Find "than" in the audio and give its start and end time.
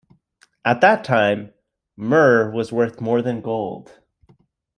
3.21-3.39